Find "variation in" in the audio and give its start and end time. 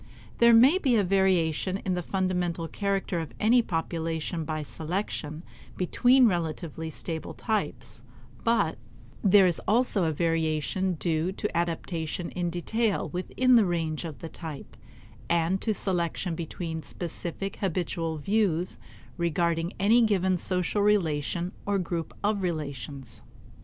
1.03-1.93